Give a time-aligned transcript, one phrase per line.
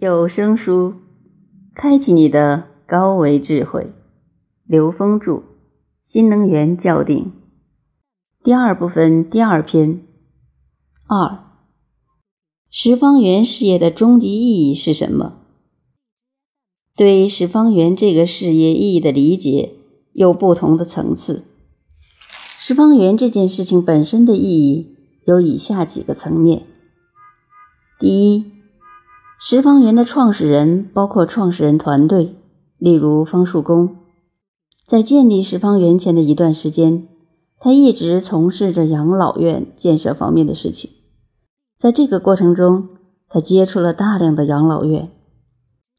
[0.00, 0.94] 有声书，
[1.74, 3.92] 开启你的高维智慧。
[4.64, 5.32] 刘峰著
[6.02, 7.24] 《新能源校定》
[8.42, 10.00] 第二部分第二篇
[11.06, 11.40] 二：
[12.70, 15.34] 十方圆事业的终极意义是什么？
[16.96, 19.74] 对十方圆这个事业意义的理解
[20.14, 21.44] 有不同的层次。
[22.58, 24.96] 十方圆这件事情本身的意义
[25.26, 26.62] 有以下几个层面：
[27.98, 28.59] 第一。
[29.42, 32.36] 十方园的创始人包括创始人团队，
[32.76, 33.96] 例如方树公。
[34.86, 37.08] 在建立十方园前的一段时间，
[37.58, 40.90] 他一直从事着养老院建设方面的事情。
[41.78, 42.88] 在这个过程中，
[43.30, 45.10] 他接触了大量的养老院。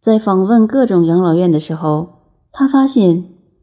[0.00, 2.08] 在访问各种养老院的时候，
[2.50, 3.22] 他发现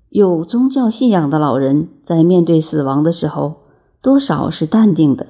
[0.09, 3.55] 有宗教信仰的老人在面对死亡的时候，
[4.03, 5.25] 多少是淡定的，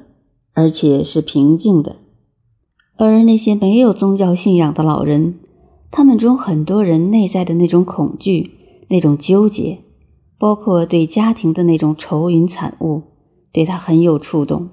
[0.52, 1.96] 而且是平静的。
[2.96, 5.40] 而那些没有宗教信仰的老人，
[5.90, 8.52] 他们中很多人内在的那种恐惧、
[8.90, 9.80] 那种纠结，
[10.38, 13.02] 包括对家庭的那种愁云惨雾，
[13.52, 14.70] 对他很有触动。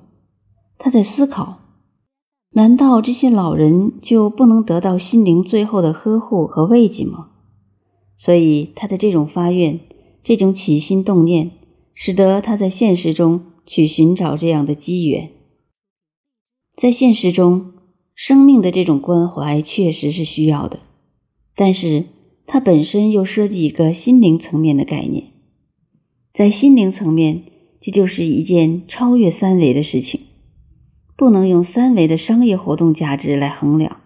[0.79, 1.61] 他在思考：
[2.53, 7.29] 难道这些老人就不能得到心灵最后的呵护和慰藉吗？
[8.19, 9.81] 所以，他的这种发愿、
[10.23, 11.53] 这种起心动念，
[11.95, 15.31] 使得他在现实中去寻找这样的机缘。
[16.75, 17.73] 在现实中。
[18.23, 20.81] 生命的这种关怀确实是需要的，
[21.57, 22.05] 但是
[22.47, 25.29] 它本身又涉及一个心灵层面的概念，
[26.35, 27.45] 在心灵层面，
[27.81, 30.21] 这就是一件超越三维的事情，
[31.17, 33.97] 不能用三维的商业活动价值来衡量。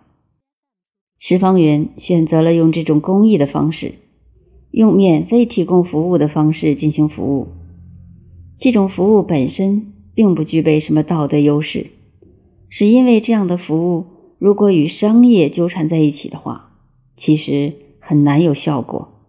[1.18, 3.94] 十方圆选择了用这种公益的方式，
[4.70, 7.48] 用免费提供服务的方式进行服务，
[8.60, 11.88] 这种服务本身并不具备什么道德优势。
[12.76, 14.04] 是因为这样的服务，
[14.40, 16.72] 如果与商业纠缠在一起的话，
[17.14, 19.22] 其实很难有效果。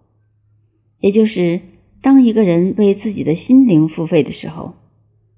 [1.00, 1.62] 也就是，
[2.02, 4.74] 当一个人为自己的心灵付费的时候，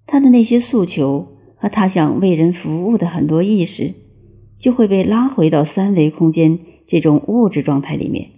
[0.06, 3.94] 他的那些诉求和他想为人服务的很多意识，
[4.58, 8.30] 就会被拉回到三维空间这种物质状态里面。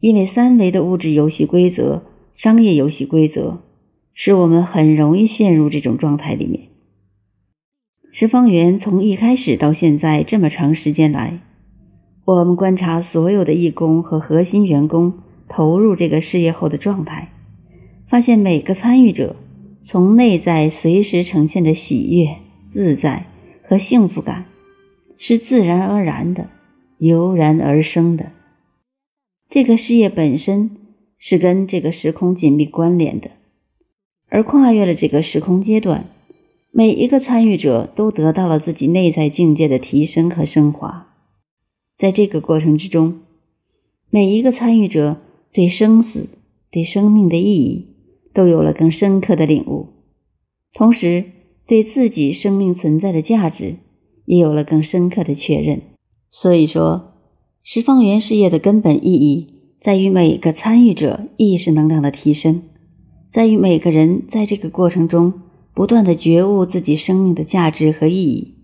[0.00, 2.04] 因为三维的物质游戏规则、
[2.34, 3.62] 商业游戏规则，
[4.12, 6.75] 使我们很容易陷入这种状态里面。
[8.18, 11.38] 十方圆从一开始到现在这么长时间来，
[12.24, 15.12] 我们观察所有的义工和核心员工
[15.50, 17.30] 投入这个事业后的状态，
[18.08, 19.36] 发现每个参与者
[19.82, 23.26] 从内在随时呈现的喜悦、自在
[23.68, 24.46] 和幸福感，
[25.18, 26.48] 是自然而然的、
[26.96, 28.32] 油然而生的。
[29.50, 30.70] 这个事业本身
[31.18, 33.32] 是跟这个时空紧密关联的，
[34.30, 36.06] 而跨越了这个时空阶段。
[36.78, 41.06] 每一个参与者都得到了自己内在境界的提升和升华，
[41.96, 43.20] 在这个过程之中，
[44.10, 45.16] 每一个参与者
[45.54, 46.28] 对生死、
[46.70, 47.86] 对生命的意义
[48.34, 49.86] 都有了更深刻的领悟，
[50.74, 51.24] 同时
[51.66, 53.76] 对自己生命存在的价值
[54.26, 55.80] 也有了更深刻的确认。
[56.28, 57.14] 所以说，
[57.62, 59.48] 十方圆事业的根本意义
[59.80, 62.64] 在于每个参与者意识能量的提升，
[63.30, 65.32] 在于每个人在这个过程中。
[65.76, 68.54] 不断的觉悟自己生命的价值和意义，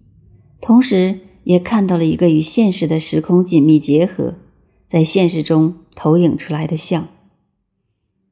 [0.62, 4.36] 同时也看到了一个与现实的时空紧密结合，
[4.86, 7.08] 在现实中投影出来的像。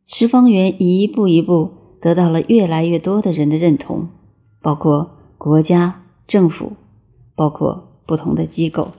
[0.07, 4.09] 十方圆一步一步得到了越来越多的人的认同，
[4.63, 6.73] 包括国家、政府，
[7.37, 8.93] 包括不同的机构。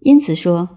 [0.00, 0.68] 因此说，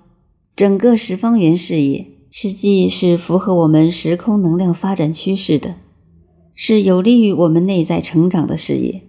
[0.56, 5.78] 整个十方圆事业实际是符合我们时空能量发展趋势的。
[6.60, 9.04] 是有利于我们内在成长的事业，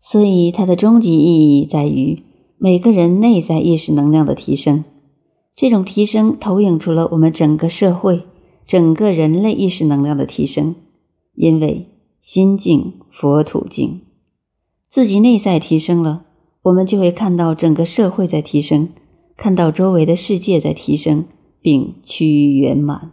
[0.00, 2.22] 所以它的终极意义在于
[2.58, 4.84] 每个人内在意识能量的提升。
[5.56, 8.24] 这种提升投影出了我们整个社会、
[8.66, 10.74] 整个人类意识能量的提升。
[11.34, 11.88] 因为
[12.20, 14.02] 心境佛土静，
[14.90, 16.26] 自己内在提升了，
[16.64, 18.90] 我们就会看到整个社会在提升，
[19.38, 21.24] 看到周围的世界在提升，
[21.62, 23.12] 并趋于圆满。